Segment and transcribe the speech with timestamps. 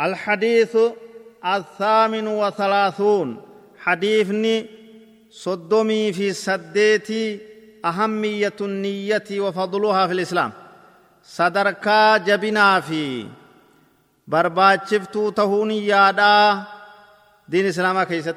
[0.00, 0.76] الحديث
[1.44, 3.36] الثامن وثلاثون.
[3.78, 4.66] حديثني
[5.30, 7.38] صدمي في سديتي
[7.84, 10.52] أهمية النية وفضلها في الإسلام.
[11.22, 13.26] صدركا جبنا في.
[14.28, 16.62] برباتشفتو تهوني يادا
[17.48, 18.36] دين إسلام كيست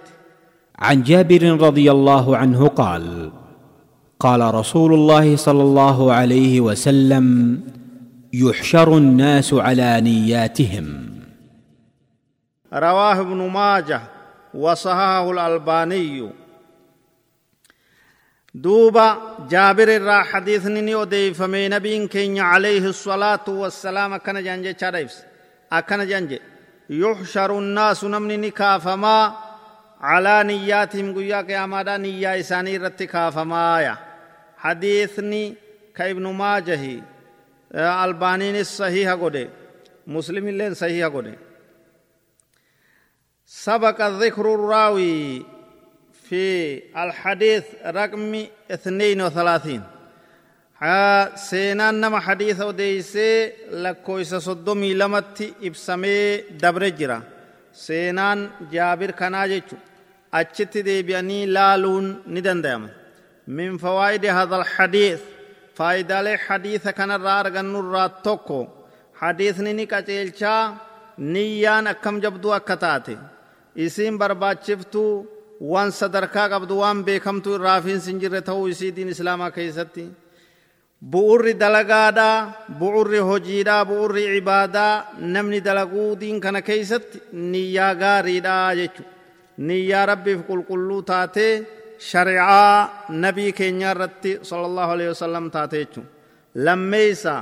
[0.80, 3.32] عن جابر رضي الله عنه قال
[4.20, 7.60] قال رسول الله صلى الله عليه وسلم
[8.34, 11.17] يحشر الناس على نياتهم.
[12.73, 14.01] رواه ابن ماجه
[14.55, 16.31] وصححه الألباني
[18.55, 25.25] دوبا جابر الرا حديث ني وديفمي نبي كين عليه الصلاة والسلام أكن جنجي شريفس
[25.73, 26.41] أكن جنجي
[26.91, 29.37] يحشر الناس نمني نكافما
[30.01, 33.97] على نياتهم قيا قياما نيا إساني رت كافما يا
[34.57, 35.55] حديثني
[35.97, 37.03] كابن ماجه
[37.75, 39.49] البانين الصحيح قده
[40.07, 41.35] مسلم اللين صحيح قده
[43.68, 45.46] سبق ذكر الراوي
[46.24, 49.84] في الحديث رقم 32
[51.36, 57.22] سينان نما حديث وديسي لكويس صدومي لمتي ابسمي دبر جرا
[57.74, 59.76] سينان جابر كنا جيچو
[60.34, 62.90] اچت دي بياني لالون ندن ديما
[63.48, 65.22] من فوائد هذا الحديث
[65.76, 68.68] فائدة لحديث كان الرات توكو.
[69.16, 70.74] حديث نيني كچيلچا
[71.20, 73.18] نيان أكم جبدو أكتاتي.
[73.86, 75.04] Isiin barbaachiftu
[75.72, 80.04] waan sadarkaa qabdu waan beekamtu irraafiinsi hin jirre ta'uu isii diin islaamaa keessatti
[81.14, 82.30] bu'urri dalagaadha
[82.80, 84.94] bu'urri hojiidha bu'urri cibaadaa
[85.36, 87.18] namni dalaguu diin kana keessatti
[87.54, 89.04] niyyaa gaariidha jechu
[89.68, 91.52] niyyaa rabbiif qulqulluu taatee
[92.10, 96.02] shari'aa nabii keenyaa irratti sallallahu alaihi wasallam taate jechu
[96.66, 97.36] lammeeysa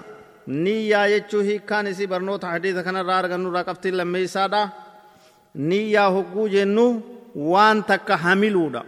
[0.65, 4.61] niyyaa jechuu hiikkaan isii barnoota hadiisa kanarraa argannu irraa qabtiin lammeeysaadha
[5.69, 6.85] niyyaa hogguu jennu
[7.51, 8.81] waan takka hamiluudha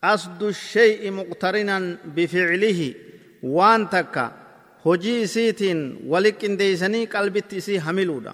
[0.00, 2.88] qasdu shay'i muqtarinan bificlihi
[3.56, 4.24] waan takka
[4.84, 5.80] hojii isiitiin
[6.12, 8.32] wali qindeeysanii qalbitti isii hamiluudha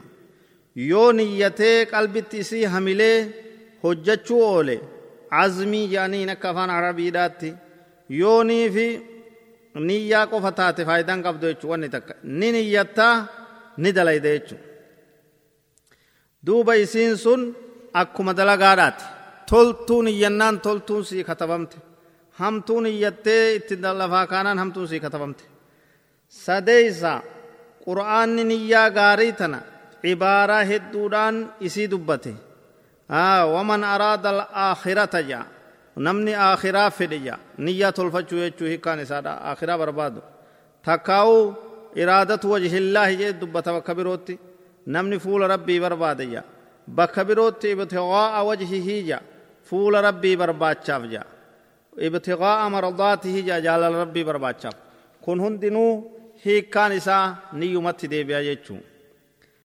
[0.91, 3.19] yoo niyyatee qalbitti isii hamilee
[3.83, 4.77] hojjachuu oole
[5.43, 7.51] azmii jedhaniin akka afaan arabiidhaatti
[8.21, 8.87] yoonii fi
[9.89, 13.15] niyyaa qofa taate faayidaan qabdu jechuu wanni takka ni niyyattaa
[13.83, 14.59] ni dalayda jechuu
[16.47, 17.43] duuba isiin sun
[18.01, 19.05] akkuma dalagaadhaati
[19.51, 21.77] toltuun iyyannaan toltuun sii katabamte
[22.41, 25.45] hamtuun iyyattee itti lafaa kaanaan hamtuun sii katabamte
[26.29, 27.13] sadeeysa
[27.85, 29.59] qur'aanni niyyaa gaarii tana
[30.03, 32.33] cibaaraa hedduudhaan isii dubbate
[33.55, 35.45] waman araada alaakhirata jaa
[36.07, 40.21] namni aakhiraa fedhe jaa niyyaa tolfachuu jechuu hikkaan isaadha aakhiraa barbaadu
[40.87, 41.43] takkaa'uu
[42.03, 44.35] iraadatu wajhillaahi jee dubbata bakka birootti
[44.95, 46.43] namni fuula rabbii barbaade ja
[46.99, 49.19] bakka birootti ibtiqaa'a wajhihii ja
[49.69, 51.23] fuula rabbii barbaachaaf ja
[52.07, 54.77] ibtiqaa'a mardaatihi ja jaalala rabbii barbaachaaf
[55.25, 55.93] kun hundinuu
[56.45, 57.25] hiikkaan isaa
[57.61, 58.87] niyyumatti deebi'a jechuudha